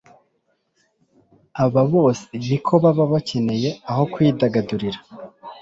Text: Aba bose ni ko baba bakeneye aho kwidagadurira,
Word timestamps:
Aba 1.63 1.83
bose 1.93 2.29
ni 2.47 2.57
ko 2.65 2.73
baba 2.83 3.03
bakeneye 3.13 3.69
aho 3.89 4.03
kwidagadurira, 4.13 4.99